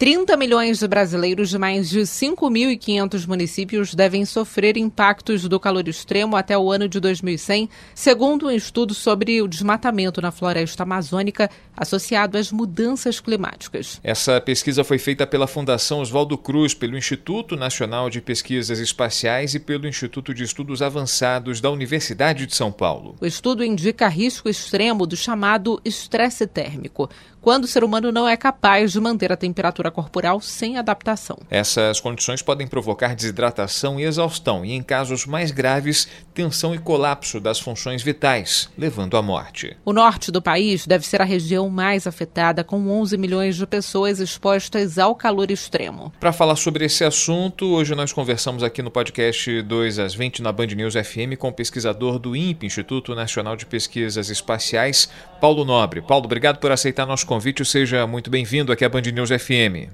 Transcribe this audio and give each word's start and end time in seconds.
30 0.00 0.34
milhões 0.38 0.78
de 0.78 0.88
brasileiros 0.88 1.50
de 1.50 1.58
mais 1.58 1.90
de 1.90 2.00
5.500 2.00 3.26
municípios 3.26 3.94
devem 3.94 4.24
sofrer 4.24 4.78
impactos 4.78 5.46
do 5.46 5.60
calor 5.60 5.86
extremo 5.86 6.36
até 6.36 6.56
o 6.56 6.72
ano 6.72 6.88
de 6.88 6.98
2100, 6.98 7.68
segundo 7.94 8.46
um 8.46 8.50
estudo 8.50 8.94
sobre 8.94 9.42
o 9.42 9.46
desmatamento 9.46 10.22
na 10.22 10.30
floresta 10.30 10.84
amazônica 10.84 11.50
associado 11.76 12.38
às 12.38 12.50
mudanças 12.50 13.20
climáticas. 13.20 14.00
Essa 14.02 14.40
pesquisa 14.40 14.82
foi 14.82 14.96
feita 14.96 15.26
pela 15.26 15.46
Fundação 15.46 16.00
Oswaldo 16.00 16.38
Cruz, 16.38 16.72
pelo 16.72 16.96
Instituto 16.96 17.54
Nacional 17.54 18.08
de 18.08 18.22
Pesquisas 18.22 18.78
Espaciais 18.78 19.54
e 19.54 19.60
pelo 19.60 19.86
Instituto 19.86 20.32
de 20.32 20.44
Estudos 20.44 20.80
Avançados 20.80 21.60
da 21.60 21.70
Universidade 21.70 22.46
de 22.46 22.56
São 22.56 22.72
Paulo. 22.72 23.16
O 23.20 23.26
estudo 23.26 23.62
indica 23.62 24.08
risco 24.08 24.48
extremo 24.48 25.06
do 25.06 25.14
chamado 25.14 25.78
estresse 25.84 26.46
térmico, 26.46 27.10
quando 27.40 27.64
o 27.64 27.66
ser 27.66 27.82
humano 27.82 28.12
não 28.12 28.28
é 28.28 28.36
capaz 28.36 28.92
de 28.92 29.00
manter 29.00 29.32
a 29.32 29.36
temperatura 29.36 29.90
corporal 29.90 30.40
sem 30.40 30.76
adaptação. 30.76 31.38
Essas 31.48 32.00
condições 32.00 32.42
podem 32.42 32.66
provocar 32.66 33.14
desidratação 33.14 33.98
e 33.98 34.04
exaustão 34.04 34.64
e, 34.64 34.72
em 34.72 34.82
casos 34.82 35.26
mais 35.26 35.50
graves, 35.50 36.08
tensão 36.34 36.74
e 36.74 36.78
colapso 36.78 37.40
das 37.40 37.58
funções 37.58 38.02
vitais, 38.02 38.68
levando 38.76 39.16
à 39.16 39.22
morte. 39.22 39.76
O 39.84 39.92
norte 39.92 40.30
do 40.30 40.42
país 40.42 40.86
deve 40.86 41.06
ser 41.06 41.22
a 41.22 41.24
região 41.24 41.68
mais 41.68 42.06
afetada, 42.06 42.62
com 42.62 42.88
11 42.88 43.16
milhões 43.16 43.56
de 43.56 43.66
pessoas 43.66 44.20
expostas 44.20 44.98
ao 44.98 45.14
calor 45.14 45.50
extremo. 45.50 46.12
Para 46.20 46.32
falar 46.32 46.56
sobre 46.56 46.84
esse 46.84 47.04
assunto, 47.04 47.66
hoje 47.66 47.94
nós 47.94 48.12
conversamos 48.12 48.62
aqui 48.62 48.82
no 48.82 48.90
podcast 48.90 49.62
2 49.62 49.98
às 49.98 50.14
20 50.14 50.42
na 50.42 50.52
Band 50.52 50.66
News 50.66 50.94
FM 50.94 51.36
com 51.38 51.48
o 51.48 51.52
pesquisador 51.52 52.18
do 52.18 52.36
INPE, 52.36 52.66
Instituto 52.66 53.14
Nacional 53.14 53.56
de 53.56 53.66
Pesquisas 53.66 54.28
Espaciais, 54.28 55.08
Paulo 55.40 55.64
Nobre. 55.64 56.02
Paulo, 56.02 56.26
obrigado 56.26 56.58
por 56.58 56.70
aceitar 56.70 57.06
nosso 57.06 57.26
convite. 57.30 57.64
Seja 57.64 58.08
muito 58.08 58.28
bem-vindo 58.28 58.72
aqui 58.72 58.84
à 58.84 58.88
Band 58.88 59.02
News 59.02 59.30
FM. 59.30 59.88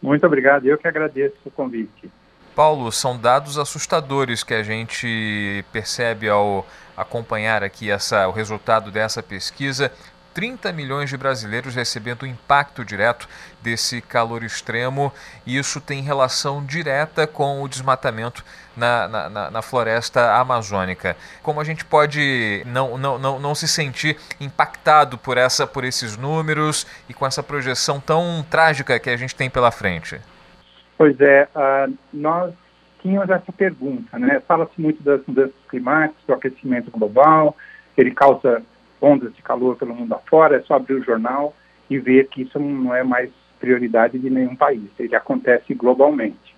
Muito 0.00 0.24
obrigado, 0.24 0.64
eu 0.64 0.78
que 0.78 0.86
agradeço 0.86 1.34
o 1.44 1.50
convite. 1.50 2.08
Paulo, 2.54 2.92
são 2.92 3.18
dados 3.18 3.58
assustadores 3.58 4.44
que 4.44 4.54
a 4.54 4.62
gente 4.62 5.64
percebe 5.72 6.28
ao 6.28 6.64
acompanhar 6.96 7.64
aqui 7.64 7.90
essa, 7.90 8.28
o 8.28 8.30
resultado 8.30 8.92
dessa 8.92 9.20
pesquisa. 9.24 9.90
30 10.38 10.72
milhões 10.72 11.10
de 11.10 11.16
brasileiros 11.16 11.74
recebendo 11.74 12.22
o 12.22 12.26
impacto 12.26 12.84
direto 12.84 13.28
desse 13.60 14.00
calor 14.00 14.44
extremo, 14.44 15.12
e 15.44 15.58
isso 15.58 15.80
tem 15.80 16.00
relação 16.00 16.64
direta 16.64 17.26
com 17.26 17.60
o 17.60 17.68
desmatamento 17.68 18.44
na, 18.76 19.08
na, 19.08 19.50
na, 19.50 19.62
floresta 19.62 20.36
amazônica. 20.36 21.16
Como 21.42 21.60
a 21.60 21.64
gente 21.64 21.84
pode 21.84 22.62
não, 22.66 22.96
não, 22.96 23.18
não, 23.18 23.40
não 23.40 23.52
se 23.52 23.66
sentir 23.66 24.16
impactado 24.40 25.18
por, 25.18 25.36
essa, 25.36 25.66
por 25.66 25.82
esses 25.82 26.16
números 26.16 26.86
e 27.08 27.14
com 27.14 27.26
essa 27.26 27.42
projeção 27.42 27.98
tão 27.98 28.46
trágica 28.48 29.00
que 29.00 29.10
a 29.10 29.16
gente 29.16 29.34
tem 29.34 29.50
pela 29.50 29.72
frente? 29.72 30.20
Pois 30.96 31.20
é, 31.20 31.48
uh, 31.52 31.92
nós 32.12 32.54
tínhamos 33.02 33.28
essa 33.28 33.50
pergunta, 33.50 34.16
né? 34.16 34.40
Fala-se 34.46 34.80
muito 34.80 35.02
das 35.02 35.20
mudanças 35.26 35.56
climáticas, 35.68 36.22
do 36.28 36.32
aquecimento 36.32 36.92
global, 36.92 37.56
ele 37.96 38.12
causa 38.12 38.62
ondas 39.00 39.34
de 39.34 39.42
calor 39.42 39.76
pelo 39.76 39.94
mundo 39.94 40.14
afora, 40.14 40.56
é 40.56 40.60
só 40.62 40.74
abrir 40.74 40.94
o 40.94 41.04
jornal 41.04 41.54
e 41.88 41.98
ver 41.98 42.28
que 42.28 42.42
isso 42.42 42.58
não 42.58 42.94
é 42.94 43.02
mais 43.02 43.30
prioridade 43.58 44.18
de 44.18 44.30
nenhum 44.30 44.54
país, 44.54 44.88
ele 44.98 45.14
acontece 45.16 45.74
globalmente. 45.74 46.56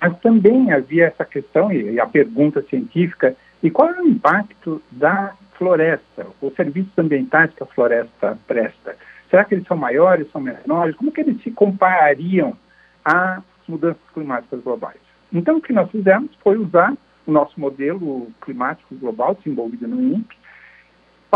Mas 0.00 0.18
também 0.20 0.72
havia 0.72 1.06
essa 1.06 1.24
questão 1.24 1.72
e 1.72 2.00
a 2.00 2.06
pergunta 2.06 2.62
científica, 2.62 3.36
e 3.62 3.70
qual 3.70 3.90
é 3.90 4.00
o 4.00 4.08
impacto 4.08 4.82
da 4.90 5.34
floresta, 5.56 6.26
os 6.40 6.54
serviços 6.54 6.92
ambientais 6.98 7.52
que 7.54 7.62
a 7.62 7.66
floresta 7.66 8.38
presta? 8.46 8.96
Será 9.30 9.44
que 9.44 9.54
eles 9.54 9.66
são 9.66 9.76
maiores, 9.76 10.30
são 10.30 10.40
menores? 10.40 10.94
Como 10.96 11.12
que 11.12 11.20
eles 11.20 11.42
se 11.42 11.50
comparariam 11.50 12.56
às 13.04 13.42
mudanças 13.66 14.02
climáticas 14.12 14.60
globais? 14.62 15.00
Então, 15.32 15.56
o 15.56 15.60
que 15.60 15.72
nós 15.72 15.90
fizemos 15.90 16.30
foi 16.42 16.56
usar 16.56 16.94
o 17.26 17.32
nosso 17.32 17.58
modelo 17.58 18.28
climático 18.40 18.94
global, 18.94 19.34
desenvolvido 19.34 19.88
no 19.88 20.00
INPE, 20.00 20.36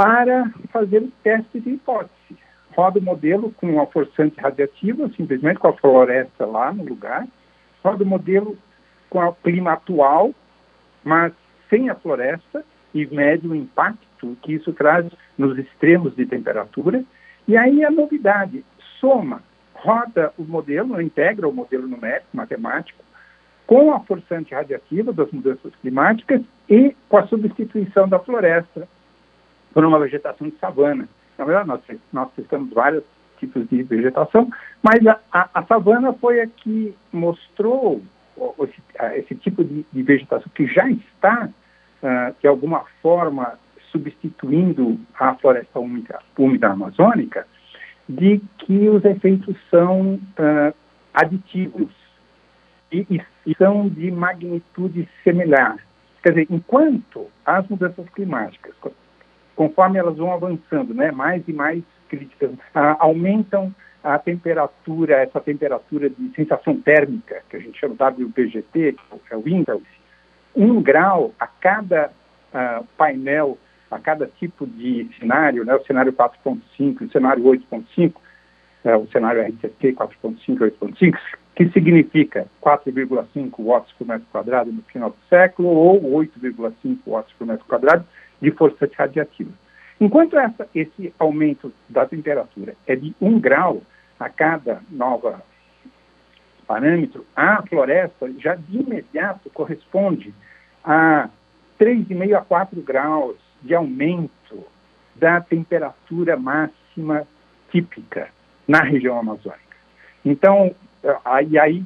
para 0.00 0.50
fazer 0.72 1.02
o 1.02 1.12
teste 1.22 1.60
de 1.60 1.72
hipótese. 1.72 2.14
Roda 2.74 2.98
o 2.98 3.02
modelo 3.02 3.52
com 3.52 3.70
uma 3.70 3.84
forçante 3.84 4.40
radiativa, 4.40 5.10
simplesmente 5.10 5.58
com 5.58 5.68
a 5.68 5.74
floresta 5.74 6.46
lá 6.46 6.72
no 6.72 6.84
lugar. 6.84 7.26
Roda 7.84 8.02
o 8.02 8.06
modelo 8.06 8.56
com 9.10 9.22
o 9.22 9.34
clima 9.34 9.74
atual, 9.74 10.34
mas 11.04 11.34
sem 11.68 11.90
a 11.90 11.94
floresta, 11.94 12.64
e 12.94 13.04
mede 13.08 13.46
o 13.46 13.54
impacto 13.54 14.38
que 14.40 14.54
isso 14.54 14.72
traz 14.72 15.04
nos 15.36 15.58
extremos 15.58 16.16
de 16.16 16.24
temperatura. 16.24 17.04
E 17.46 17.54
aí 17.54 17.84
a 17.84 17.90
novidade, 17.90 18.64
soma, 18.98 19.42
roda 19.74 20.32
o 20.38 20.44
modelo, 20.44 20.98
integra 20.98 21.46
o 21.46 21.52
modelo 21.52 21.86
numérico, 21.86 22.28
matemático, 22.32 23.04
com 23.66 23.92
a 23.92 24.00
forçante 24.00 24.54
radiativa 24.54 25.12
das 25.12 25.30
mudanças 25.30 25.74
climáticas 25.82 26.40
e 26.70 26.96
com 27.06 27.18
a 27.18 27.26
substituição 27.26 28.08
da 28.08 28.18
floresta 28.18 28.88
por 29.72 29.84
uma 29.84 29.98
vegetação 29.98 30.48
de 30.48 30.56
savana. 30.58 31.08
Na 31.38 31.44
verdade, 31.44 31.68
nós, 31.68 31.80
nós 32.12 32.30
testamos 32.34 32.72
vários 32.72 33.04
tipos 33.38 33.66
de 33.68 33.82
vegetação, 33.82 34.50
mas 34.82 35.06
a, 35.06 35.18
a, 35.32 35.48
a 35.54 35.62
savana 35.64 36.12
foi 36.12 36.40
a 36.40 36.46
que 36.46 36.94
mostrou 37.12 38.02
esse, 38.62 38.82
esse 39.18 39.34
tipo 39.36 39.64
de, 39.64 39.84
de, 39.90 40.02
vegetação 40.02 40.50
que 40.54 40.66
já 40.66 40.88
está, 40.90 41.48
uh, 42.02 42.34
de 42.40 42.46
alguma 42.46 42.84
forma, 43.02 43.58
substituindo 43.90 44.98
a 45.18 45.34
floresta 45.34 45.80
úmida, 45.80 46.20
úmida 46.38 46.68
amazônica, 46.68 47.46
de 48.08 48.40
que 48.58 48.88
os 48.88 49.04
efeitos 49.04 49.56
são 49.70 50.14
uh, 50.14 50.74
aditivos 51.14 51.90
e, 52.92 53.06
e, 53.46 53.54
são 53.56 53.88
de 53.88 54.10
magnitude 54.10 55.08
similar. 55.22 55.76
Quer 56.22 56.30
dizer, 56.30 56.46
enquanto 56.50 57.28
as 57.46 57.66
mudanças 57.68 58.08
climáticas 58.10 58.74
conforme 59.60 59.98
elas 59.98 60.16
vão 60.16 60.32
avançando, 60.32 60.94
né, 60.94 61.12
mais 61.12 61.46
e 61.46 61.52
mais 61.52 61.82
críticas, 62.08 62.52
ah, 62.74 62.96
aumentam 62.98 63.70
a 64.02 64.18
temperatura, 64.18 65.16
essa 65.16 65.38
temperatura 65.38 66.08
de 66.08 66.34
sensação 66.34 66.80
térmica, 66.80 67.42
que 67.46 67.56
a 67.58 67.60
gente 67.60 67.78
chama 67.78 67.94
WPGT, 67.94 68.94
que 68.94 69.34
é 69.34 69.36
o 69.36 69.46
índice, 69.46 69.82
um 70.56 70.80
grau 70.80 71.34
a 71.38 71.46
cada 71.46 72.10
ah, 72.54 72.82
painel, 72.96 73.58
a 73.90 73.98
cada 73.98 74.26
tipo 74.26 74.66
de 74.66 75.06
cenário, 75.18 75.62
né, 75.62 75.74
o 75.74 75.84
cenário 75.84 76.14
4.5, 76.14 77.02
o 77.02 77.10
cenário 77.10 77.44
8.5, 77.44 78.14
é, 78.82 78.96
o 78.96 79.06
cenário 79.08 79.42
RCT 79.42 79.92
4.5 79.92 80.38
e 80.48 80.56
8.5, 80.56 81.18
que 81.54 81.68
significa 81.68 82.46
4,5 82.62 83.50
watts 83.58 83.92
por 83.98 84.06
metro 84.06 84.26
quadrado 84.32 84.72
no 84.72 84.80
final 84.84 85.10
do 85.10 85.18
século 85.28 85.68
ou 85.68 86.00
8,5 86.00 86.96
watts 87.06 87.34
por 87.38 87.46
metro 87.46 87.66
quadrado 87.66 88.06
de 88.40 88.50
força 88.50 88.88
radiativa. 88.96 89.50
Enquanto 90.00 90.38
essa, 90.38 90.66
esse 90.74 91.12
aumento 91.18 91.72
da 91.88 92.06
temperatura 92.06 92.74
é 92.86 92.96
de 92.96 93.14
um 93.20 93.38
grau 93.38 93.82
a 94.18 94.28
cada 94.28 94.80
nova 94.90 95.42
parâmetro, 96.66 97.26
a 97.34 97.62
floresta 97.66 98.32
já 98.38 98.54
de 98.54 98.78
imediato 98.78 99.50
corresponde 99.50 100.32
a 100.84 101.28
3,5 101.78 102.34
a 102.34 102.40
4 102.42 102.80
graus 102.80 103.36
de 103.62 103.74
aumento 103.74 104.64
da 105.16 105.40
temperatura 105.40 106.36
máxima 106.36 107.26
típica 107.70 108.28
na 108.66 108.82
região 108.82 109.18
amazônica. 109.18 109.76
Então, 110.24 110.74
aí, 111.24 111.58
aí 111.58 111.84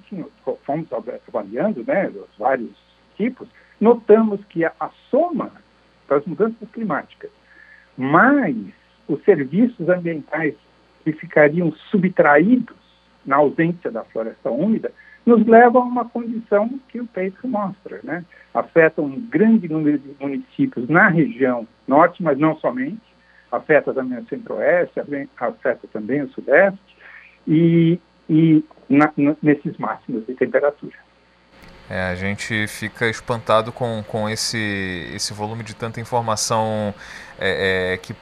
fomos 0.65 0.87
avaliando 1.29 1.83
né, 1.85 2.09
os 2.09 2.39
vários 2.39 2.73
tipos, 3.17 3.49
notamos 3.81 4.45
que 4.47 4.65
a, 4.65 4.73
a 4.79 4.91
soma 5.11 5.51
para 6.07 6.19
as 6.19 6.25
mudanças 6.25 6.69
climáticas, 6.73 7.31
mas 7.97 8.57
os 9.09 9.23
serviços 9.25 9.89
ambientais 9.89 10.55
que 11.05 11.13
ficariam 11.13 11.73
subtraídos 11.91 12.85
na 13.25 13.37
ausência 13.37 13.91
da 13.91 14.05
floresta 14.05 14.51
úmida, 14.51 14.93
nos 15.25 15.47
levam 15.47 15.83
a 15.83 15.87
uma 15.87 16.05
condição 16.05 16.69
que 16.89 17.01
o 17.01 17.07
peito 17.07 17.49
mostra, 17.49 18.01
né? 18.03 18.25
Afeta 18.53 19.01
um 19.01 19.21
grande 19.21 19.69
número 19.69 19.99
de 19.99 20.15
municípios 20.21 20.89
na 20.89 21.09
região 21.09 21.67
norte, 21.89 22.23
mas 22.23 22.39
não 22.39 22.57
somente, 22.59 23.01
afeta 23.51 23.95
também 23.95 24.19
o 24.19 24.27
centro-oeste, 24.27 25.01
afeta 25.39 25.89
também 25.93 26.23
o 26.23 26.29
sudeste, 26.31 26.97
e, 27.47 27.99
e 28.29 28.63
na, 28.89 29.13
nesses 29.43 29.77
máximos 29.79 30.27
de 30.27 30.35
temperatura. 30.35 31.04
É, 31.89 32.09
a 32.09 32.15
gente 32.15 32.67
fica 32.67 33.07
espantado 33.09 33.71
com, 33.71 34.03
com 34.09 34.29
esse, 34.29 35.11
esse 35.15 35.35
volume 35.35 35.63
de 35.63 35.75
tanta 35.75 36.01
informação 36.01 36.95
é, 37.39 37.93
é, 37.93 37.97
que 37.99 38.17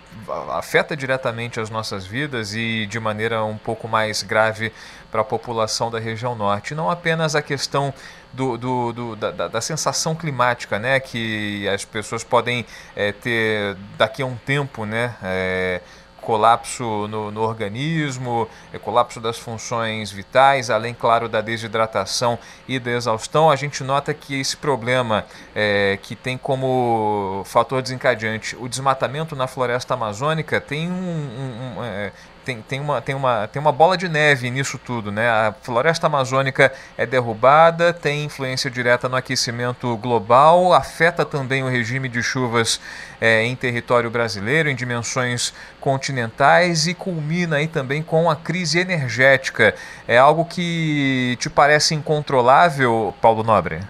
afeta 0.51 0.97
diretamente 0.97 1.61
as 1.61 1.71
nossas 1.71 2.05
vidas 2.05 2.55
e 2.55 2.87
de 2.87 2.99
maneira 2.99 3.45
um 3.45 3.57
pouco 3.57 3.87
mais 3.87 4.23
grave 4.23 4.73
para 5.13 5.21
a 5.21 5.25
população 5.25 5.91
da 5.91 6.01
região 6.01 6.35
norte. 6.35 6.75
Não 6.75 6.91
apenas 6.91 7.37
a 7.37 7.43
questão 7.43 7.95
do, 8.33 8.57
do, 8.57 8.93
do 8.93 9.17
da, 9.17 9.49
da, 9.49 9.61
sensação 9.61 10.15
climática, 10.15 10.79
né, 10.79 10.99
que 10.99 11.69
as 11.69 11.85
pessoas 11.85 12.25
podem 12.25 12.67
é, 12.97 13.13
ter 13.13 13.77
daqui 13.97 14.23
a 14.23 14.27
um 14.27 14.37
tempo, 14.37 14.85
né, 14.87 15.15
é, 15.23 15.81
colapso 16.23 17.07
no, 17.09 17.31
no 17.31 17.43
organismo, 17.43 18.49
é, 18.73 18.79
colapso 18.79 19.21
das 19.21 19.39
funções 19.39 20.11
vitais, 20.11 20.71
além, 20.71 20.95
claro, 20.95 21.29
da 21.29 21.41
desidratação 21.41 22.39
e 22.67 22.79
da 22.79 22.93
exaustão, 22.93 23.51
a 23.51 23.57
gente 23.57 23.83
nota 23.85 24.15
que 24.15 24.41
esse 24.41 24.57
problema 24.57 25.27
é, 25.55 25.99
que 26.01 26.17
tem 26.17 26.39
como 26.39 27.43
fator 27.45 27.83
desencadeante 27.83 28.57
o 28.57 28.69
desmatamento 28.69 29.37
na 29.37 29.47
floresta 29.47 29.95
amazônica 29.95 30.61
tem 30.61 30.91
um, 30.91 30.95
um, 30.95 31.79
um 31.79 31.85
é, 31.85 32.13
tem, 32.45 32.61
tem, 32.63 32.81
uma, 32.81 33.01
tem, 33.01 33.15
uma, 33.15 33.47
tem 33.49 33.61
uma 33.61 33.73
bola 33.73 33.97
de 33.97 34.09
neve 34.09 34.51
nisso 34.51 34.79
tudo, 34.79 35.11
né? 35.11 35.29
A 35.29 35.55
floresta 35.63 36.07
amazônica 36.07 36.73
é 36.97 37.07
derrubada, 37.07 37.93
tem 37.93 38.25
influência 38.25 38.71
direta 38.71 39.09
no 39.09 39.17
aquecimento 39.17 39.97
global, 39.97 40.73
afeta 40.73 41.25
também 41.25 41.63
o 41.63 41.69
regime 41.69 42.09
de 42.09 42.23
chuvas 42.23 42.81
é, 43.21 43.45
em 43.45 43.55
território 43.55 44.11
brasileiro, 44.11 44.69
em 44.69 44.75
dimensões 44.75 45.55
continentais 45.81 46.87
e 46.87 46.95
culmina 46.95 47.57
aí 47.57 47.69
também 47.69 48.03
com 48.03 48.29
a 48.29 48.37
crise 48.37 48.79
energética. 48.79 49.75
É 50.07 50.19
algo 50.19 50.45
que 50.45 51.37
te 51.39 51.49
parece 51.49 51.95
incontrolável, 51.95 53.15
Paulo 53.21 53.43
Nobre? 53.43 53.81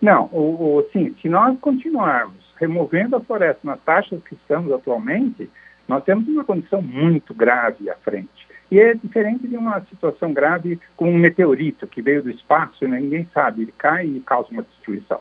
Não, 0.00 0.28
o, 0.32 0.78
o, 0.78 0.88
sim, 0.92 1.14
se 1.22 1.28
nós 1.28 1.56
continuarmos 1.60 2.42
removendo 2.56 3.16
a 3.16 3.20
floresta 3.20 3.60
nas 3.64 3.80
taxas 3.80 4.20
que 4.28 4.34
estamos 4.34 4.72
atualmente, 4.72 5.50
nós 5.88 6.04
temos 6.04 6.26
uma 6.28 6.44
condição 6.44 6.80
muito 6.80 7.34
grave 7.34 7.90
à 7.90 7.94
frente. 7.96 8.46
E 8.70 8.80
é 8.80 8.94
diferente 8.94 9.46
de 9.46 9.56
uma 9.56 9.80
situação 9.82 10.32
grave 10.32 10.80
com 10.96 11.10
um 11.10 11.18
meteorito 11.18 11.86
que 11.86 12.00
veio 12.00 12.22
do 12.22 12.30
espaço, 12.30 12.88
né? 12.88 12.98
ninguém 13.00 13.28
sabe, 13.34 13.62
ele 13.62 13.74
cai 13.76 14.06
e 14.06 14.20
causa 14.20 14.48
uma 14.50 14.62
destruição. 14.62 15.20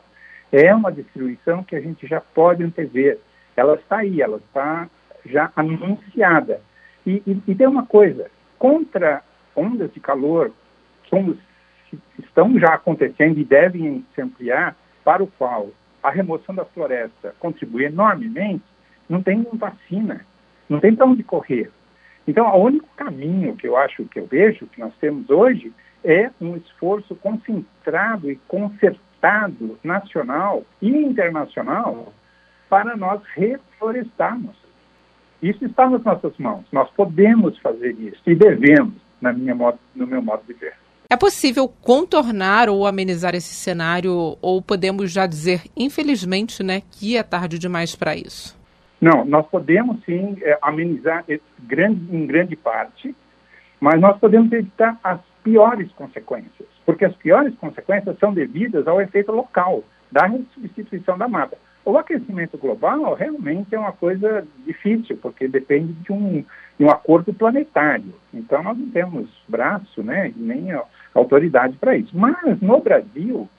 É 0.51 0.73
uma 0.73 0.91
destruição 0.91 1.63
que 1.63 1.75
a 1.75 1.81
gente 1.81 2.07
já 2.07 2.21
pode 2.21 2.63
antever. 2.63 3.19
Ela 3.55 3.75
está 3.75 3.97
aí, 3.97 4.21
ela 4.21 4.37
está 4.37 4.89
já 5.25 5.51
anunciada. 5.55 6.61
E, 7.05 7.21
e, 7.27 7.41
e 7.47 7.55
tem 7.55 7.67
uma 7.67 7.85
coisa, 7.85 8.29
contra 8.57 9.21
ondas 9.55 9.91
de 9.93 9.99
calor 9.99 10.51
que 11.03 11.35
estão 12.19 12.57
já 12.57 12.73
acontecendo 12.73 13.37
e 13.37 13.43
devem 13.43 14.05
se 14.15 14.21
ampliar, 14.21 14.75
para 15.03 15.23
o 15.23 15.27
qual 15.27 15.71
a 16.01 16.09
remoção 16.09 16.55
da 16.55 16.65
floresta 16.65 17.35
contribui 17.39 17.85
enormemente, 17.85 18.63
não 19.09 19.21
tem 19.21 19.45
vacina. 19.53 20.25
Não 20.71 20.79
tem 20.79 20.95
para 20.95 21.05
onde 21.05 21.21
correr. 21.21 21.69
Então, 22.25 22.47
o 22.47 22.63
único 22.63 22.87
caminho 22.95 23.57
que 23.57 23.67
eu 23.67 23.75
acho, 23.75 24.05
que 24.05 24.17
eu 24.17 24.25
vejo, 24.25 24.65
que 24.67 24.79
nós 24.79 24.93
temos 25.01 25.29
hoje, 25.29 25.73
é 26.01 26.31
um 26.39 26.55
esforço 26.55 27.13
concentrado 27.15 28.31
e 28.31 28.37
concertado, 28.47 29.77
nacional 29.83 30.63
e 30.81 30.87
internacional, 30.87 32.13
para 32.69 32.95
nós 32.95 33.21
reflorestarmos. 33.35 34.55
Isso 35.43 35.65
está 35.65 35.89
nas 35.89 36.01
nossas 36.05 36.37
mãos. 36.37 36.63
Nós 36.71 36.89
podemos 36.91 37.57
fazer 37.57 37.91
isso 37.99 38.21
e 38.25 38.33
devemos, 38.33 38.95
na 39.19 39.33
minha 39.33 39.53
modo, 39.53 39.77
no 39.93 40.07
meu 40.07 40.21
modo 40.21 40.43
de 40.47 40.53
ver. 40.53 40.73
É 41.09 41.17
possível 41.17 41.67
contornar 41.67 42.69
ou 42.69 42.87
amenizar 42.87 43.35
esse 43.35 43.53
cenário, 43.53 44.37
ou 44.41 44.61
podemos 44.61 45.11
já 45.11 45.27
dizer, 45.27 45.63
infelizmente, 45.75 46.63
né, 46.63 46.81
que 46.89 47.17
é 47.17 47.23
tarde 47.23 47.59
demais 47.59 47.93
para 47.93 48.15
isso? 48.15 48.60
Não, 49.01 49.25
nós 49.25 49.47
podemos 49.47 49.97
sim 50.05 50.37
é, 50.43 50.59
amenizar 50.61 51.25
grande, 51.59 52.15
em 52.15 52.27
grande 52.27 52.55
parte, 52.55 53.15
mas 53.79 53.99
nós 53.99 54.17
podemos 54.19 54.51
evitar 54.51 54.99
as 55.03 55.19
piores 55.43 55.91
consequências, 55.93 56.69
porque 56.85 57.03
as 57.03 57.15
piores 57.15 57.55
consequências 57.55 58.17
são 58.19 58.31
devidas 58.31 58.87
ao 58.87 59.01
efeito 59.01 59.31
local 59.31 59.83
da 60.11 60.29
substituição 60.53 61.17
da 61.17 61.27
mata. 61.27 61.57
O 61.83 61.97
aquecimento 61.97 62.59
global 62.59 63.15
realmente 63.15 63.73
é 63.73 63.79
uma 63.79 63.91
coisa 63.91 64.45
difícil, 64.67 65.17
porque 65.17 65.47
depende 65.47 65.93
de 65.93 66.13
um, 66.13 66.45
de 66.77 66.85
um 66.85 66.91
acordo 66.91 67.33
planetário. 67.33 68.13
Então, 68.31 68.61
nós 68.61 68.77
não 68.77 68.87
temos 68.91 69.27
braço 69.47 70.03
né, 70.03 70.31
nem 70.35 70.67
autoridade 71.15 71.75
para 71.77 71.97
isso. 71.97 72.15
Mas, 72.15 72.61
no 72.61 72.79
Brasil, 72.81 73.49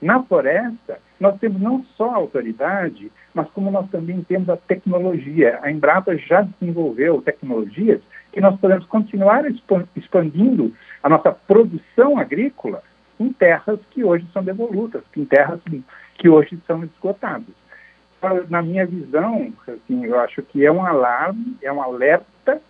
na 0.00 0.22
floresta, 0.22 0.98
nós 1.18 1.38
temos 1.38 1.60
não 1.60 1.84
só 1.96 2.10
a 2.10 2.16
autoridade, 2.16 3.12
mas 3.34 3.48
como 3.50 3.70
nós 3.70 3.88
também 3.90 4.22
temos 4.22 4.48
a 4.48 4.56
tecnologia. 4.56 5.58
A 5.62 5.70
Embrapa 5.70 6.16
já 6.16 6.42
desenvolveu 6.42 7.20
tecnologias 7.20 8.00
que 8.32 8.40
nós 8.40 8.58
podemos 8.58 8.86
continuar 8.86 9.44
expandindo 9.94 10.72
a 11.02 11.08
nossa 11.08 11.32
produção 11.32 12.18
agrícola 12.18 12.82
em 13.18 13.30
terras 13.32 13.78
que 13.90 14.02
hoje 14.02 14.26
são 14.32 14.42
devolutas, 14.42 15.02
em 15.14 15.24
terras 15.26 15.60
que 16.14 16.28
hoje 16.28 16.58
são 16.66 16.82
esgotadas. 16.82 17.54
Na 18.48 18.62
minha 18.62 18.86
visão, 18.86 19.52
assim, 19.66 20.04
eu 20.04 20.18
acho 20.20 20.42
que 20.42 20.64
é 20.64 20.72
um 20.72 20.84
alarme, 20.84 21.56
é 21.62 21.70
um 21.70 21.82
alerta 21.82 22.60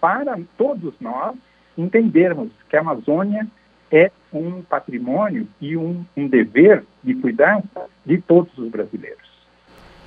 para 0.00 0.38
todos 0.56 0.94
nós 1.00 1.36
entendermos 1.76 2.50
que 2.68 2.76
a 2.76 2.80
Amazônia 2.80 3.46
é 3.90 4.10
um 4.32 4.62
patrimônio 4.62 5.46
e 5.60 5.76
um, 5.76 6.04
um 6.16 6.28
dever 6.28 6.84
de 7.02 7.14
cuidar 7.14 7.62
de 8.04 8.18
todos 8.18 8.56
os 8.58 8.68
brasileiros. 8.68 9.27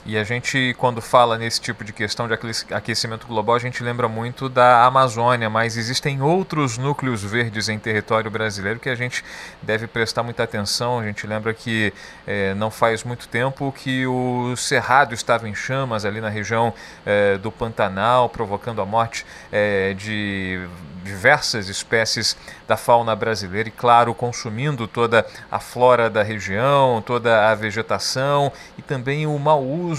E 0.04 0.18
a 0.18 0.24
gente, 0.24 0.76
quando 0.80 1.00
fala 1.00 1.38
nesse 1.38 1.62
tipo 1.62 1.84
de 1.84 1.94
questão 1.94 2.28
de 2.28 2.34
aquecimento 2.72 3.28
global, 3.28 3.56
a 3.56 3.60
gente 3.60 3.84
lembra 3.84 4.08
muito 4.08 4.50
da 4.50 4.84
Amazônia, 4.84 5.48
mas 5.48 5.78
existem 5.78 6.24
outros 6.24 6.76
núcleos 6.76 7.24
verdes 7.24 7.70
em 7.70 7.78
território 7.78 8.32
brasileiro 8.32 8.80
que 8.80 8.90
a 8.90 8.96
gente 8.96 9.24
deve 9.62 9.86
prestar 9.86 10.24
muita 10.24 10.42
atenção. 10.42 10.98
A 10.98 11.04
gente 11.04 11.28
lembra 11.28 11.54
que 11.54 11.94
é, 12.26 12.56
não 12.56 12.72
faz 12.72 13.04
muito 13.04 13.28
tempo 13.28 13.72
que 13.72 14.08
o 14.08 14.56
Cerrado 14.58 15.14
estava 15.14 15.48
em 15.48 15.54
chamas 15.54 16.04
ali 16.04 16.20
na 16.20 16.30
região 16.30 16.74
é, 17.06 17.38
do 17.38 17.52
Pantanal, 17.52 18.28
provocando 18.28 18.82
a 18.82 18.86
morte 18.86 19.24
é, 19.52 19.94
de 19.94 20.68
diversas 21.04 21.68
espécies 21.68 22.38
da 22.68 22.78
fauna 22.78 23.16
brasileira 23.16 23.70
e, 23.70 23.72
claro, 23.72 24.14
consumindo 24.14 24.88
toda 24.88 25.26
a 25.52 25.60
flora 25.60 26.10
da 26.10 26.24
região, 26.24 27.04
toda 27.06 27.50
a 27.50 27.56
vegetação 27.56 28.52
e 28.78 28.82
também 28.82 29.26
o 29.26 29.38
mau 29.38 29.64
uso 29.64 29.91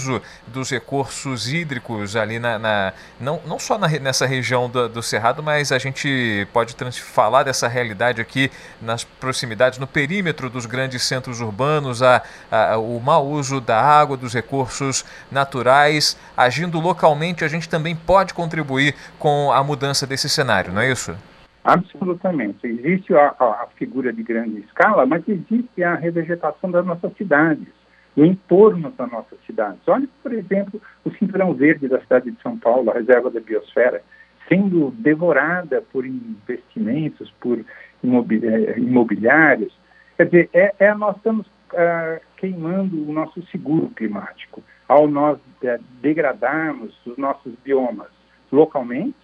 dos 0.47 0.69
recursos 0.69 1.51
hídricos 1.51 2.15
ali 2.15 2.39
na, 2.39 2.57
na 2.59 2.93
não, 3.19 3.39
não 3.45 3.59
só 3.59 3.77
na, 3.77 3.87
nessa 3.87 4.25
região 4.25 4.69
do, 4.69 4.89
do, 4.89 5.03
Cerrado, 5.03 5.43
mas 5.43 5.71
a 5.71 5.77
gente 5.77 6.47
pode 6.51 6.75
falar 7.01 7.43
dessa 7.43 7.67
realidade 7.67 8.21
aqui 8.21 8.49
nas 8.81 9.03
proximidades, 9.03 9.79
no 9.79 9.87
perímetro 9.87 10.49
dos 10.49 10.65
grandes 10.65 11.03
centros 11.03 11.41
urbanos, 11.41 12.01
a, 12.01 12.23
a, 12.49 12.77
o 12.77 12.99
mau 12.99 13.27
uso 13.27 13.59
da 13.59 13.79
água, 13.79 14.17
dos 14.17 14.33
recursos 14.33 15.05
naturais, 15.31 16.17
agindo 16.35 16.79
localmente, 16.79 17.43
a 17.43 17.47
gente 17.47 17.67
também 17.69 17.95
pode 17.95 18.33
contribuir 18.33 18.95
com 19.19 19.51
a 19.51 19.63
mudança 19.63 20.07
desse 20.07 20.29
cenário, 20.29 20.73
não 20.73 20.81
é 20.81 20.91
isso? 20.91 21.15
Absolutamente. 21.63 22.67
Existe 22.67 23.13
a, 23.15 23.33
a, 23.39 23.67
figura 23.75 24.11
de 24.11 24.21
grande 24.21 24.59
escala, 24.59 25.05
mas 25.05 25.23
existe 25.27 25.81
a 25.81 25.95
revegetação 25.95 26.69
das 26.69 26.85
nossas 26.85 27.13
cidades, 27.15 27.67
o 28.15 28.23
entorno 28.23 28.91
das 28.91 29.11
nossas 29.11 29.39
cidades. 29.45 29.79
Olha, 29.87 30.07
por 30.21 30.33
exemplo, 30.33 30.81
o 31.03 31.11
cinturão 31.11 31.53
verde 31.53 31.87
da 31.87 31.99
cidade 32.01 32.31
de 32.31 32.41
São 32.41 32.57
Paulo, 32.57 32.89
a 32.89 32.93
reserva 32.93 33.29
da 33.29 33.39
biosfera, 33.39 34.03
sendo 34.47 34.91
devorada 34.91 35.81
por 35.91 36.05
investimentos, 36.05 37.33
por 37.39 37.59
eh, 37.59 38.73
imobiliários. 38.77 39.73
Quer 40.17 40.25
dizer, 40.25 40.49
é, 40.53 40.75
é 40.79 40.93
nós 40.93 41.15
estamos 41.17 41.47
uh, 41.47 42.21
queimando 42.37 43.09
o 43.09 43.11
nosso 43.11 43.41
seguro 43.47 43.87
climático 43.95 44.63
ao 44.87 45.07
nós 45.07 45.37
uh, 45.37 45.83
degradarmos 46.01 46.93
os 47.05 47.17
nossos 47.17 47.53
biomas 47.63 48.09
localmente 48.51 49.15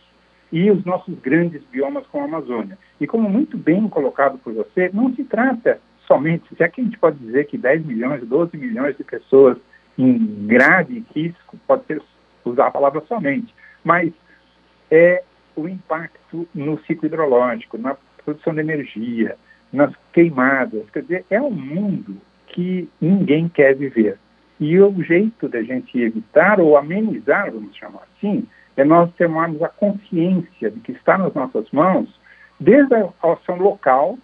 e 0.52 0.72
os 0.72 0.84
nossos 0.84 1.14
grandes 1.20 1.62
biomas 1.66 2.08
como 2.08 2.24
a 2.24 2.28
Amazônia. 2.28 2.78
E 3.00 3.06
como 3.06 3.30
muito 3.30 3.58
bem 3.58 3.88
colocado 3.88 4.40
por 4.40 4.54
você, 4.54 4.90
não 4.92 5.14
se 5.14 5.24
trata 5.24 5.80
somente, 6.10 6.44
já 6.58 6.68
que 6.68 6.82
a 6.82 6.84
gente 6.84 6.98
pode 6.98 7.20
dizer 7.20 7.46
que 7.46 7.58
10 7.58 7.86
milhões, 7.86 8.28
12 8.28 8.58
milhões 8.58 8.98
de 8.98 9.04
pessoas 9.04 9.58
em 9.96 10.18
grave 10.48 11.06
risco, 11.16 11.58
pode 11.68 11.86
ser 11.86 12.02
usar 12.44 12.68
a 12.68 12.72
palavra 12.72 13.02
somente, 13.08 13.54
mas 13.84 14.12
é 14.90 15.24
o 15.56 15.68
impacto 15.68 16.48
no 16.54 16.80
ciclo 16.86 17.06
hidrológico, 17.06 17.78
na 17.78 17.96
produção 18.26 18.54
de 18.56 18.62
energia, 18.62 19.38
nas 19.72 19.94
queimadas. 20.12 20.90
Quer 20.90 21.04
dizer, 21.04 21.26
é 21.30 21.40
um 21.40 21.52
mundo 21.52 22.18
que 22.48 22.90
ninguém 23.00 23.48
quer 23.48 23.76
viver. 23.76 24.18
E 24.60 24.80
o 24.80 25.04
jeito 25.04 25.48
da 25.48 25.62
gente 25.62 26.02
evitar 26.02 26.60
ou 26.60 26.76
amenizar, 26.76 27.52
vamos 27.52 27.76
chamar 27.76 28.02
assim, 28.18 28.48
é 28.76 28.84
nós 28.84 29.12
tomarmos 29.16 29.62
a 29.62 29.70
consciência 29.70 30.72
de 30.72 30.80
que 30.80 30.94
está 30.94 31.18
nas 31.18 31.34
nossas 31.34 31.70
mãos, 31.72 32.10
desde 32.60 32.96
a 32.96 33.10
ação 33.22 33.58
local, 33.58 34.18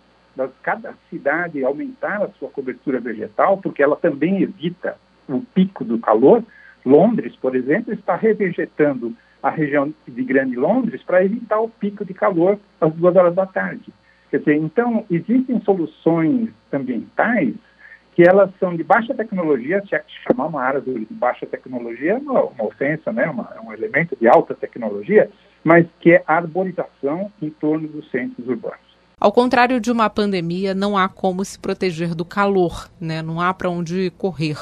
cada 0.61 0.93
cidade 1.09 1.63
aumentar 1.63 2.21
a 2.21 2.29
sua 2.39 2.49
cobertura 2.49 2.99
vegetal, 2.99 3.57
porque 3.57 3.81
ela 3.81 3.95
também 3.95 4.41
evita 4.41 4.97
o 5.27 5.41
pico 5.41 5.83
do 5.83 5.99
calor. 5.99 6.43
Londres, 6.85 7.35
por 7.37 7.55
exemplo, 7.55 7.93
está 7.93 8.15
revegetando 8.15 9.15
a 9.41 9.49
região 9.49 9.93
de 10.07 10.23
Grande 10.23 10.55
Londres 10.55 11.01
para 11.03 11.23
evitar 11.23 11.59
o 11.59 11.69
pico 11.69 12.05
de 12.05 12.13
calor 12.13 12.59
às 12.79 12.93
duas 12.93 13.15
horas 13.15 13.35
da 13.35 13.45
tarde. 13.45 13.93
Quer 14.29 14.39
dizer, 14.39 14.55
então, 14.55 15.05
existem 15.09 15.59
soluções 15.61 16.49
ambientais 16.71 17.53
que 18.15 18.23
elas 18.23 18.49
são 18.59 18.75
de 18.75 18.83
baixa 18.83 19.13
tecnologia, 19.13 19.83
se 19.87 19.93
é 19.93 19.99
que 19.99 20.11
chamar 20.27 20.47
uma 20.47 20.61
área 20.61 20.79
de 20.79 21.05
baixa 21.11 21.45
tecnologia 21.45 22.13
é 22.13 22.17
uma, 22.17 22.45
uma 22.45 22.65
ofensa, 22.65 23.11
né? 23.11 23.29
Uma, 23.29 23.51
é 23.55 23.59
um 23.59 23.73
elemento 23.73 24.15
de 24.19 24.27
alta 24.27 24.55
tecnologia, 24.55 25.29
mas 25.63 25.85
que 25.99 26.13
é 26.13 26.23
arborização 26.25 27.29
em 27.41 27.49
torno 27.49 27.87
dos 27.89 28.09
centros 28.09 28.47
urbanos. 28.47 28.84
Ao 29.19 29.31
contrário 29.31 29.79
de 29.79 29.91
uma 29.91 30.09
pandemia, 30.09 30.73
não 30.73 30.97
há 30.97 31.07
como 31.07 31.43
se 31.45 31.57
proteger 31.57 32.13
do 32.13 32.25
calor, 32.25 32.89
né? 32.99 33.21
não 33.21 33.39
há 33.39 33.53
para 33.53 33.69
onde 33.69 34.11
correr. 34.17 34.57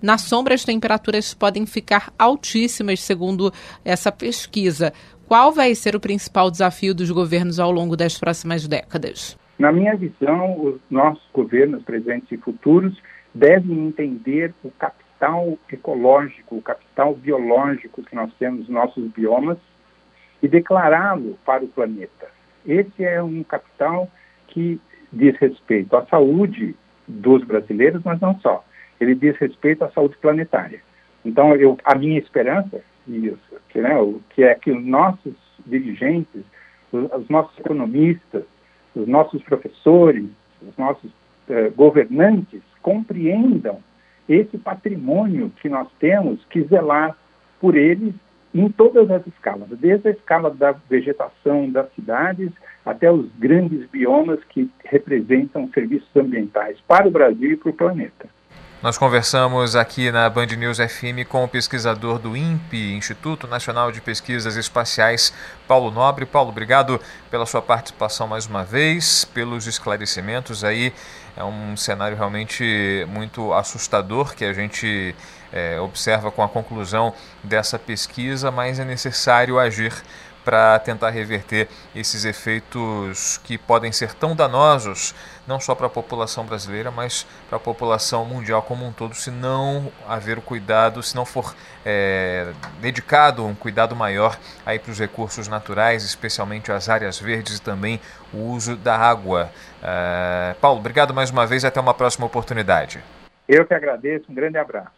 Na 0.00 0.16
sombra, 0.16 0.54
as 0.54 0.64
temperaturas 0.64 1.34
podem 1.34 1.66
ficar 1.66 2.12
altíssimas, 2.16 3.00
segundo 3.00 3.52
essa 3.84 4.12
pesquisa. 4.12 4.92
Qual 5.26 5.52
vai 5.52 5.74
ser 5.74 5.96
o 5.96 6.00
principal 6.00 6.50
desafio 6.50 6.94
dos 6.94 7.10
governos 7.10 7.58
ao 7.58 7.72
longo 7.72 7.96
das 7.96 8.16
próximas 8.16 8.68
décadas? 8.68 9.36
Na 9.58 9.72
minha 9.72 9.96
visão, 9.96 10.64
os 10.64 10.80
nossos 10.88 11.24
governos 11.34 11.82
presentes 11.82 12.30
e 12.30 12.36
futuros 12.36 12.96
devem 13.34 13.88
entender 13.88 14.54
o 14.62 14.70
capital 14.70 15.58
ecológico, 15.70 16.56
o 16.56 16.62
capital 16.62 17.14
biológico 17.16 18.04
que 18.04 18.14
nós 18.14 18.32
temos 18.38 18.60
nos 18.60 18.68
nossos 18.68 19.10
biomas 19.10 19.58
e 20.40 20.46
declará-lo 20.46 21.36
para 21.44 21.64
o 21.64 21.68
planeta. 21.68 22.37
Esse 22.66 23.04
é 23.04 23.22
um 23.22 23.42
capital 23.42 24.10
que 24.48 24.80
diz 25.12 25.36
respeito 25.36 25.96
à 25.96 26.04
saúde 26.06 26.74
dos 27.06 27.44
brasileiros, 27.44 28.02
mas 28.04 28.20
não 28.20 28.38
só 28.40 28.64
ele 29.00 29.14
diz 29.14 29.36
respeito 29.36 29.84
à 29.84 29.90
saúde 29.90 30.16
planetária. 30.20 30.80
Então, 31.24 31.54
eu, 31.54 31.78
a 31.84 31.94
minha 31.94 32.18
esperança, 32.18 32.80
isso, 33.06 33.38
que, 33.70 33.80
né, 33.80 33.94
que 34.30 34.42
é 34.42 34.54
que 34.54 34.70
os 34.70 34.84
nossos 34.84 35.34
dirigentes, 35.66 36.42
os, 36.92 37.10
os 37.12 37.28
nossos 37.28 37.58
economistas, 37.58 38.44
os 38.94 39.06
nossos 39.06 39.42
professores, 39.42 40.26
os 40.62 40.76
nossos 40.76 41.10
eh, 41.48 41.70
governantes 41.70 42.62
compreendam 42.82 43.80
esse 44.28 44.58
patrimônio 44.58 45.52
que 45.60 45.68
nós 45.68 45.88
temos 45.98 46.44
que 46.46 46.62
zelar 46.62 47.16
por 47.60 47.76
eles 47.76 48.14
em 48.54 48.68
todas 48.70 49.10
as 49.10 49.26
escalas, 49.26 49.68
desde 49.70 50.08
a 50.08 50.10
escala 50.12 50.50
da 50.50 50.72
vegetação 50.72 51.70
das 51.70 51.92
cidades 51.94 52.50
até 52.84 53.10
os 53.10 53.28
grandes 53.38 53.86
biomas 53.90 54.42
que 54.44 54.70
representam 54.84 55.68
serviços 55.74 56.08
ambientais 56.16 56.80
para 56.86 57.06
o 57.06 57.10
Brasil 57.10 57.52
e 57.52 57.56
para 57.56 57.70
o 57.70 57.74
planeta. 57.74 58.37
Nós 58.80 58.96
conversamos 58.96 59.74
aqui 59.74 60.12
na 60.12 60.30
Band 60.30 60.46
News 60.46 60.78
FM 60.78 61.26
com 61.28 61.42
o 61.42 61.48
pesquisador 61.48 62.16
do 62.16 62.36
INPE, 62.36 62.94
Instituto 62.94 63.48
Nacional 63.48 63.90
de 63.90 64.00
Pesquisas 64.00 64.54
Espaciais, 64.54 65.32
Paulo 65.66 65.90
Nobre. 65.90 66.24
Paulo, 66.24 66.50
obrigado 66.50 67.00
pela 67.28 67.44
sua 67.44 67.60
participação 67.60 68.28
mais 68.28 68.46
uma 68.46 68.62
vez, 68.62 69.24
pelos 69.24 69.66
esclarecimentos 69.66 70.62
aí. 70.62 70.92
É 71.36 71.42
um 71.42 71.76
cenário 71.76 72.16
realmente 72.16 73.04
muito 73.08 73.52
assustador 73.52 74.36
que 74.36 74.44
a 74.44 74.52
gente 74.52 75.12
é, 75.52 75.80
observa 75.80 76.30
com 76.30 76.44
a 76.44 76.48
conclusão 76.48 77.12
dessa 77.42 77.80
pesquisa, 77.80 78.52
mas 78.52 78.78
é 78.78 78.84
necessário 78.84 79.58
agir 79.58 79.92
para 80.48 80.78
tentar 80.78 81.10
reverter 81.10 81.68
esses 81.94 82.24
efeitos 82.24 83.36
que 83.44 83.58
podem 83.58 83.92
ser 83.92 84.14
tão 84.14 84.34
danosos, 84.34 85.14
não 85.46 85.60
só 85.60 85.74
para 85.74 85.88
a 85.88 85.90
população 85.90 86.46
brasileira, 86.46 86.90
mas 86.90 87.26
para 87.50 87.58
a 87.58 87.60
população 87.60 88.24
mundial 88.24 88.62
como 88.62 88.86
um 88.86 88.90
todo, 88.90 89.14
se 89.14 89.30
não 89.30 89.92
haver 90.08 90.38
o 90.38 90.40
cuidado, 90.40 91.02
se 91.02 91.14
não 91.14 91.26
for 91.26 91.54
é, 91.84 92.50
dedicado 92.80 93.44
um 93.44 93.54
cuidado 93.54 93.94
maior 93.94 94.38
aí 94.64 94.78
para 94.78 94.90
os 94.90 94.98
recursos 94.98 95.48
naturais, 95.48 96.02
especialmente 96.02 96.72
as 96.72 96.88
áreas 96.88 97.20
verdes 97.20 97.58
e 97.58 97.60
também 97.60 98.00
o 98.32 98.38
uso 98.38 98.74
da 98.74 98.96
água. 98.96 99.50
Uh, 99.82 100.54
Paulo, 100.62 100.80
obrigado 100.80 101.12
mais 101.12 101.30
uma 101.30 101.46
vez, 101.46 101.62
até 101.62 101.78
uma 101.78 101.92
próxima 101.92 102.24
oportunidade. 102.24 103.04
Eu 103.46 103.66
que 103.66 103.74
agradeço, 103.74 104.24
um 104.30 104.34
grande 104.34 104.56
abraço. 104.56 104.97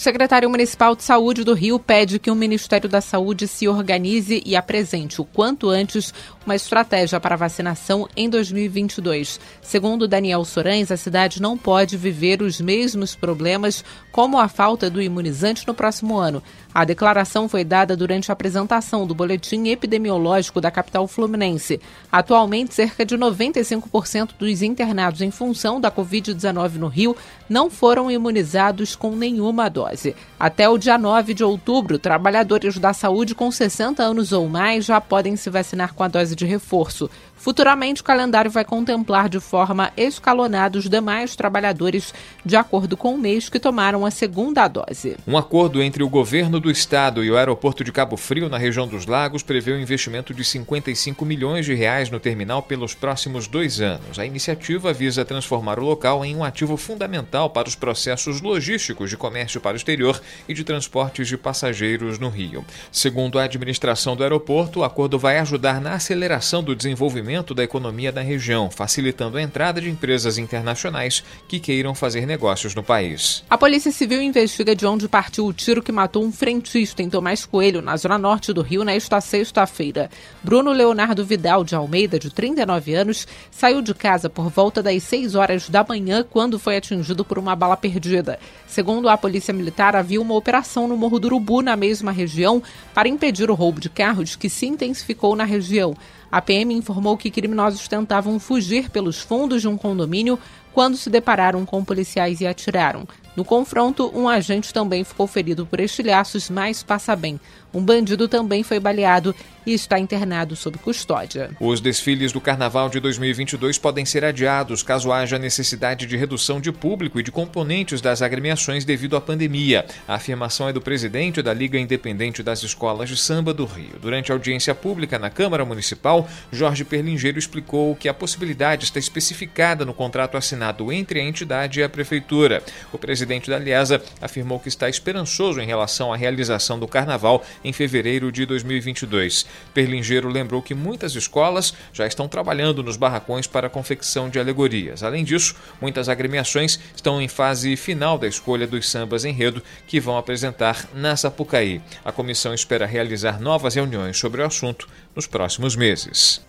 Secretário 0.00 0.48
municipal 0.48 0.96
de 0.96 1.02
saúde 1.02 1.44
do 1.44 1.52
Rio 1.52 1.78
pede 1.78 2.18
que 2.18 2.30
o 2.30 2.34
Ministério 2.34 2.88
da 2.88 3.02
Saúde 3.02 3.46
se 3.46 3.68
organize 3.68 4.42
e 4.46 4.56
apresente 4.56 5.20
o 5.20 5.26
quanto 5.26 5.68
antes 5.68 6.14
uma 6.46 6.56
estratégia 6.56 7.20
para 7.20 7.36
vacinação 7.36 8.08
em 8.16 8.28
2022. 8.30 9.38
Segundo 9.60 10.08
Daniel 10.08 10.42
Sorães, 10.46 10.90
a 10.90 10.96
cidade 10.96 11.42
não 11.42 11.56
pode 11.56 11.98
viver 11.98 12.40
os 12.40 12.62
mesmos 12.62 13.14
problemas 13.14 13.84
como 14.10 14.38
a 14.38 14.48
falta 14.48 14.88
do 14.88 15.02
imunizante 15.02 15.66
no 15.66 15.74
próximo 15.74 16.16
ano. 16.16 16.42
A 16.72 16.84
declaração 16.84 17.46
foi 17.46 17.62
dada 17.62 17.94
durante 17.94 18.30
a 18.30 18.32
apresentação 18.32 19.06
do 19.06 19.14
boletim 19.14 19.68
epidemiológico 19.68 20.62
da 20.62 20.70
capital 20.70 21.06
fluminense. 21.06 21.78
Atualmente, 22.10 22.74
cerca 22.74 23.04
de 23.04 23.18
95% 23.18 24.30
dos 24.38 24.62
internados 24.62 25.20
em 25.20 25.30
função 25.30 25.78
da 25.78 25.90
Covid-19 25.90 26.76
no 26.76 26.88
Rio 26.88 27.14
não 27.50 27.68
foram 27.68 28.08
imunizados 28.08 28.94
com 28.94 29.16
nenhuma 29.16 29.68
dose. 29.68 30.14
Até 30.40 30.66
o 30.66 30.78
dia 30.78 30.96
9 30.96 31.34
de 31.34 31.44
outubro, 31.44 31.98
trabalhadores 31.98 32.78
da 32.78 32.94
saúde 32.94 33.34
com 33.34 33.50
60 33.50 34.02
anos 34.02 34.32
ou 34.32 34.48
mais 34.48 34.86
já 34.86 34.98
podem 34.98 35.36
se 35.36 35.50
vacinar 35.50 35.92
com 35.92 36.02
a 36.02 36.08
dose 36.08 36.34
de 36.34 36.46
reforço. 36.46 37.10
Futuramente, 37.36 38.02
o 38.02 38.04
calendário 38.04 38.50
vai 38.50 38.66
contemplar 38.66 39.26
de 39.28 39.40
forma 39.40 39.90
escalonada 39.96 40.78
os 40.78 40.90
demais 40.90 41.34
trabalhadores, 41.34 42.12
de 42.44 42.54
acordo 42.54 42.98
com 42.98 43.14
o 43.14 43.18
mês 43.18 43.48
que 43.48 43.58
tomaram 43.58 44.04
a 44.04 44.10
segunda 44.10 44.68
dose. 44.68 45.16
Um 45.26 45.38
acordo 45.38 45.82
entre 45.82 46.02
o 46.02 46.08
governo 46.08 46.60
do 46.60 46.70
estado 46.70 47.24
e 47.24 47.30
o 47.30 47.38
aeroporto 47.38 47.82
de 47.82 47.92
Cabo 47.92 48.18
Frio, 48.18 48.50
na 48.50 48.58
região 48.58 48.86
dos 48.86 49.06
Lagos, 49.06 49.42
prevê 49.42 49.72
um 49.72 49.80
investimento 49.80 50.34
de 50.34 50.44
55 50.44 51.24
milhões 51.24 51.64
de 51.64 51.72
reais 51.72 52.10
no 52.10 52.20
terminal 52.20 52.62
pelos 52.62 52.94
próximos 52.94 53.46
dois 53.46 53.80
anos. 53.80 54.18
A 54.18 54.26
iniciativa 54.26 54.92
visa 54.92 55.24
transformar 55.24 55.78
o 55.78 55.84
local 55.84 56.22
em 56.22 56.36
um 56.36 56.44
ativo 56.44 56.76
fundamental 56.76 57.48
para 57.48 57.68
os 57.68 57.74
processos 57.74 58.42
logísticos 58.42 59.08
de 59.08 59.16
comércio 59.16 59.62
para 59.62 59.72
o 59.72 59.76
exterior 59.76 60.20
e 60.48 60.54
de 60.54 60.64
transportes 60.64 61.28
de 61.28 61.36
passageiros 61.36 62.18
no 62.18 62.28
Rio. 62.28 62.64
Segundo 62.92 63.38
a 63.38 63.44
administração 63.44 64.16
do 64.16 64.22
aeroporto, 64.22 64.80
o 64.80 64.84
acordo 64.84 65.18
vai 65.18 65.38
ajudar 65.38 65.80
na 65.80 65.94
aceleração 65.94 66.62
do 66.62 66.74
desenvolvimento 66.74 67.54
da 67.54 67.64
economia 67.64 68.12
da 68.12 68.20
região, 68.20 68.70
facilitando 68.70 69.36
a 69.36 69.42
entrada 69.42 69.80
de 69.80 69.90
empresas 69.90 70.38
internacionais 70.38 71.22
que 71.48 71.60
queiram 71.60 71.94
fazer 71.94 72.26
negócios 72.26 72.74
no 72.74 72.82
país. 72.82 73.44
A 73.48 73.58
Polícia 73.58 73.92
Civil 73.92 74.22
investiga 74.22 74.74
de 74.74 74.86
onde 74.86 75.08
partiu 75.08 75.46
o 75.46 75.52
tiro 75.52 75.82
que 75.82 75.92
matou 75.92 76.24
um 76.24 76.32
frentista 76.32 77.02
em 77.02 77.10
Tomás 77.10 77.44
Coelho, 77.44 77.82
na 77.82 77.96
zona 77.96 78.18
norte 78.18 78.52
do 78.52 78.62
Rio, 78.62 78.84
nesta 78.84 79.20
sexta-feira. 79.20 80.10
Bruno 80.42 80.72
Leonardo 80.72 81.24
Vidal 81.24 81.64
de 81.64 81.74
Almeida, 81.74 82.18
de 82.18 82.30
39 82.30 82.94
anos, 82.94 83.26
saiu 83.50 83.82
de 83.82 83.94
casa 83.94 84.28
por 84.28 84.48
volta 84.50 84.82
das 84.82 85.02
6 85.02 85.34
horas 85.34 85.68
da 85.68 85.84
manhã 85.84 86.24
quando 86.28 86.58
foi 86.58 86.76
atingido 86.76 87.24
por 87.24 87.38
uma 87.38 87.56
bala 87.56 87.76
perdida. 87.76 88.38
Segundo 88.66 89.08
a 89.08 89.16
Polícia 89.16 89.52
Militar, 89.52 89.96
havia 89.96 90.19
uma 90.22 90.34
operação 90.34 90.86
no 90.86 90.96
Morro 90.96 91.18
do 91.18 91.26
Urubu, 91.26 91.62
na 91.62 91.76
mesma 91.76 92.12
região, 92.12 92.62
para 92.94 93.08
impedir 93.08 93.50
o 93.50 93.54
roubo 93.54 93.80
de 93.80 93.88
carros 93.88 94.36
que 94.36 94.48
se 94.48 94.66
intensificou 94.66 95.34
na 95.34 95.44
região. 95.44 95.94
A 96.30 96.40
PM 96.40 96.74
informou 96.74 97.16
que 97.16 97.30
criminosos 97.30 97.88
tentavam 97.88 98.38
fugir 98.38 98.90
pelos 98.90 99.20
fundos 99.20 99.62
de 99.62 99.68
um 99.68 99.76
condomínio 99.76 100.38
quando 100.72 100.96
se 100.96 101.10
depararam 101.10 101.66
com 101.66 101.84
policiais 101.84 102.40
e 102.40 102.46
atiraram. 102.46 103.06
No 103.40 103.44
confronto, 103.46 104.12
um 104.14 104.28
agente 104.28 104.70
também 104.70 105.02
ficou 105.02 105.26
ferido 105.26 105.64
por 105.64 105.80
estilhaços, 105.80 106.50
mas 106.50 106.82
passa 106.82 107.16
bem. 107.16 107.40
Um 107.72 107.82
bandido 107.82 108.28
também 108.28 108.62
foi 108.62 108.78
baleado 108.78 109.34
e 109.64 109.72
está 109.72 109.98
internado 109.98 110.56
sob 110.56 110.78
custódia. 110.78 111.50
Os 111.60 111.80
desfiles 111.80 112.32
do 112.32 112.40
Carnaval 112.40 112.88
de 112.88 112.98
2022 112.98 113.78
podem 113.78 114.04
ser 114.04 114.24
adiados 114.24 114.82
caso 114.82 115.12
haja 115.12 115.38
necessidade 115.38 116.06
de 116.06 116.16
redução 116.16 116.60
de 116.60 116.72
público 116.72 117.20
e 117.20 117.22
de 117.22 117.30
componentes 117.30 118.00
das 118.00 118.22
agremiações 118.22 118.84
devido 118.84 119.16
à 119.16 119.20
pandemia. 119.20 119.84
A 120.08 120.14
afirmação 120.14 120.68
é 120.68 120.72
do 120.72 120.80
presidente 120.80 121.42
da 121.42 121.54
Liga 121.54 121.78
Independente 121.78 122.42
das 122.42 122.62
Escolas 122.62 123.08
de 123.08 123.16
Samba 123.16 123.54
do 123.54 123.64
Rio. 123.64 123.98
Durante 124.00 124.32
a 124.32 124.34
audiência 124.34 124.74
pública 124.74 125.18
na 125.18 125.30
Câmara 125.30 125.64
Municipal, 125.64 126.28
Jorge 126.50 126.84
Perlingeiro 126.84 127.38
explicou 127.38 127.94
que 127.94 128.08
a 128.08 128.14
possibilidade 128.14 128.84
está 128.84 128.98
especificada 128.98 129.84
no 129.84 129.94
contrato 129.94 130.36
assinado 130.36 130.90
entre 130.92 131.20
a 131.20 131.24
entidade 131.24 131.78
e 131.78 131.82
a 131.82 131.88
Prefeitura. 131.88 132.62
O 132.92 132.98
presidente 132.98 133.29
presidente 133.30 133.50
da 133.50 133.58
Liesa 133.58 134.02
afirmou 134.20 134.58
que 134.58 134.68
está 134.68 134.88
esperançoso 134.88 135.60
em 135.60 135.66
relação 135.66 136.12
à 136.12 136.16
realização 136.16 136.80
do 136.80 136.88
carnaval 136.88 137.44
em 137.62 137.72
fevereiro 137.72 138.32
de 138.32 138.44
2022. 138.44 139.46
Perlingeiro 139.72 140.28
lembrou 140.28 140.60
que 140.60 140.74
muitas 140.74 141.14
escolas 141.14 141.72
já 141.92 142.06
estão 142.06 142.26
trabalhando 142.26 142.82
nos 142.82 142.96
barracões 142.96 143.46
para 143.46 143.68
a 143.68 143.70
confecção 143.70 144.28
de 144.28 144.40
alegorias. 144.40 145.04
Além 145.04 145.22
disso, 145.22 145.54
muitas 145.80 146.08
agremiações 146.08 146.80
estão 146.96 147.22
em 147.22 147.28
fase 147.28 147.76
final 147.76 148.18
da 148.18 148.26
escolha 148.26 148.66
dos 148.66 148.88
sambas 148.88 149.24
enredo 149.24 149.62
que 149.86 150.00
vão 150.00 150.18
apresentar 150.18 150.88
na 150.92 151.14
Sapucaí. 151.14 151.80
A 152.04 152.10
comissão 152.10 152.52
espera 152.52 152.84
realizar 152.84 153.40
novas 153.40 153.76
reuniões 153.76 154.18
sobre 154.18 154.42
o 154.42 154.46
assunto 154.46 154.88
nos 155.14 155.28
próximos 155.28 155.76
meses. 155.76 156.40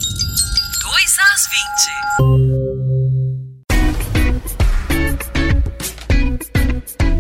2 0.82 1.18
às 1.20 1.48
20. 2.66 2.71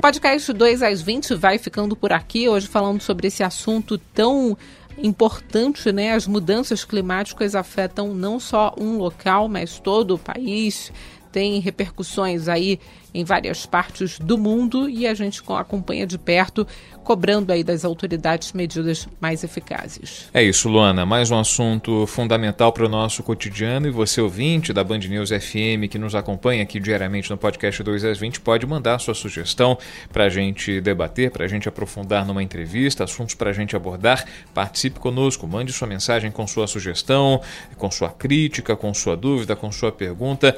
Podcast 0.01 0.51
2 0.51 0.81
às 0.81 0.99
20 0.99 1.35
vai 1.35 1.59
ficando 1.59 1.95
por 1.95 2.11
aqui, 2.11 2.49
hoje 2.49 2.67
falando 2.67 2.99
sobre 3.01 3.27
esse 3.27 3.43
assunto 3.43 3.99
tão 3.99 4.57
importante, 4.97 5.91
né? 5.91 6.13
As 6.13 6.25
mudanças 6.25 6.83
climáticas 6.83 7.53
afetam 7.53 8.11
não 8.11 8.39
só 8.39 8.73
um 8.79 8.97
local, 8.97 9.47
mas 9.47 9.79
todo 9.79 10.15
o 10.15 10.17
país. 10.17 10.91
Tem 11.31 11.59
repercussões 11.59 12.47
aí 12.47 12.79
em 13.13 13.23
várias 13.23 13.65
partes 13.65 14.19
do 14.19 14.37
mundo 14.37 14.89
e 14.89 15.05
a 15.05 15.13
gente 15.13 15.41
acompanha 15.47 16.07
de 16.07 16.17
perto 16.17 16.65
cobrando 17.03 17.51
aí 17.51 17.63
das 17.63 17.83
autoridades 17.83 18.53
medidas 18.53 19.07
mais 19.19 19.43
eficazes. 19.43 20.29
É 20.33 20.41
isso, 20.41 20.69
Luana. 20.69 21.05
Mais 21.05 21.31
um 21.31 21.39
assunto 21.39 22.05
fundamental 22.07 22.71
para 22.71 22.85
o 22.85 22.89
nosso 22.89 23.23
cotidiano 23.23 23.87
e 23.87 23.91
você, 23.91 24.21
ouvinte 24.21 24.71
da 24.71 24.83
Band 24.83 24.99
News 24.99 25.29
FM, 25.29 25.89
que 25.89 25.97
nos 25.97 26.15
acompanha 26.15 26.63
aqui 26.63 26.79
diariamente 26.79 27.29
no 27.29 27.37
podcast 27.37 27.81
2 27.83 28.05
às 28.05 28.17
20, 28.19 28.39
pode 28.41 28.65
mandar 28.65 28.99
sua 28.99 29.13
sugestão 29.13 29.77
para 30.13 30.25
a 30.25 30.29
gente 30.29 30.79
debater, 30.79 31.31
para 31.31 31.43
a 31.43 31.47
gente 31.47 31.67
aprofundar 31.67 32.25
numa 32.25 32.43
entrevista, 32.43 33.03
assuntos 33.03 33.35
para 33.35 33.49
a 33.49 33.53
gente 33.53 33.75
abordar. 33.75 34.23
Participe 34.53 34.99
conosco, 34.99 35.47
mande 35.47 35.73
sua 35.73 35.87
mensagem 35.87 36.31
com 36.31 36.45
sua 36.45 36.67
sugestão, 36.67 37.41
com 37.77 37.89
sua 37.89 38.09
crítica, 38.09 38.75
com 38.75 38.93
sua 38.93 39.17
dúvida, 39.17 39.55
com 39.55 39.71
sua 39.71 39.91
pergunta. 39.91 40.57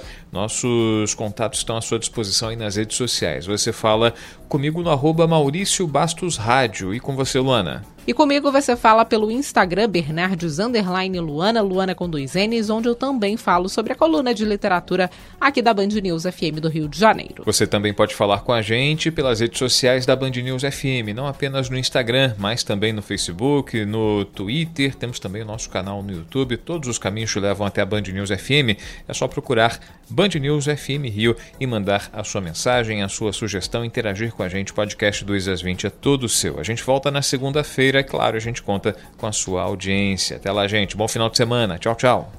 Nossos 0.64 1.14
contatos 1.14 1.60
estão 1.60 1.76
à 1.76 1.82
sua 1.82 2.00
disposição 2.00 2.48
aí 2.48 2.56
nas 2.56 2.78
redes 2.78 2.96
sociais. 2.96 3.46
Você 3.46 3.74
fala 3.74 4.14
comigo 4.48 4.82
no 4.82 4.90
arroba 4.90 5.28
Maurício 5.28 5.86
Bastos 5.86 6.38
Rádio 6.38 6.94
e 6.94 7.02
com 7.02 7.18
você, 7.18 7.38
Luana. 7.38 7.84
E 8.06 8.14
comigo 8.14 8.52
você 8.52 8.76
fala 8.76 9.06
pelo 9.06 9.32
Instagram 9.32 9.88
Bernardes 9.88 10.60
Underline 10.60 11.22
Luana, 11.22 11.62
Luana 11.62 11.96
com 11.96 12.10
dois 12.10 12.34
N's, 12.34 12.70
onde 12.70 12.90
eu 12.90 12.96
também 12.96 13.38
falo 13.38 13.70
sobre 13.70 13.94
a 13.94 13.96
coluna 13.96 14.34
de 14.34 14.44
literatura 14.44 15.10
aqui 15.40 15.62
da 15.62 15.74
Band 15.74 15.88
News 15.88 16.24
FM 16.24 16.60
do 16.60 16.68
Rio 16.68 16.90
de 16.90 17.00
Janeiro. 17.00 17.44
Você 17.46 17.66
também 17.66 17.94
pode 17.94 18.14
falar 18.14 18.42
com 18.42 18.52
a 18.52 18.62
gente 18.62 19.10
pelas 19.10 19.40
redes 19.40 19.58
sociais 19.58 20.06
da 20.06 20.18
Band 20.18 20.32
News 20.32 20.64
FM, 20.64 21.16
não 21.16 21.28
apenas 21.28 21.70
no 21.70 21.78
Instagram, 21.78 22.36
mas 22.38 22.62
também 22.62 22.92
no 22.92 23.02
Facebook, 23.02 23.86
no 23.86 24.26
Twitter, 24.26 24.94
temos 24.96 25.18
também 25.18 25.42
o 25.42 25.46
nosso 25.46 25.70
canal 25.70 26.04
no 26.04 26.12
YouTube, 26.12 26.58
todos 26.58 26.90
os 26.90 26.98
caminhos 26.98 27.34
levam 27.34 27.66
até 27.66 27.82
a 27.82 27.86
Band 27.86 28.02
News 28.02 28.32
FM. 28.32 28.78
É 29.08 29.14
só 29.14 29.30
procurar 29.30 29.80
Band 30.10 30.30
News 30.42 30.66
FM 30.66 31.08
Rio 31.10 31.38
e 31.58 31.66
mandar 31.66 32.10
a 32.12 32.22
sua 32.26 32.42
mensagem, 32.42 33.02
a 33.02 33.08
sua 33.08 33.32
sugestão, 33.32 33.86
interagir 33.86 34.34
com 34.34 34.44
a 34.44 34.50
gente. 34.50 34.74
Podcast 34.74 35.24
2 35.24 35.48
às 35.48 35.62
20 35.62 35.88
é 35.88 35.90
todo 35.90 36.28
seu. 36.28 36.60
A 36.60 36.64
gente 36.64 36.84
volta 36.84 37.10
na 37.10 37.22
segunda-feira 37.22 37.93
é 37.98 38.04
claro, 38.04 38.38
a 38.38 38.40
gente 38.40 38.62
conta 38.62 38.96
com 39.18 39.28
a 39.28 39.32
sua 39.32 39.62
audiência. 39.64 40.38
Até 40.38 40.52
lá, 40.52 40.68
gente. 40.68 40.96
Bom 40.96 41.08
final 41.08 41.30
de 41.30 41.38
semana. 41.38 41.78
Tchau, 41.78 41.96
tchau. 41.96 42.32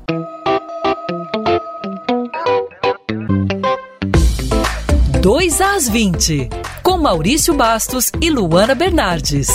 Dois 5.20 5.58
às 5.60 5.88
20, 5.88 6.50
com 6.82 6.98
Maurício 6.98 7.54
Bastos 7.54 8.12
e 8.20 8.28
Luana 8.28 8.74
Bernardes. 8.74 9.48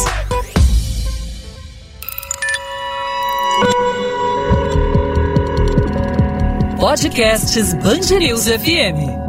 Podcasts 6.79 7.75
Bangerils 7.75 8.47
FM. 8.47 9.28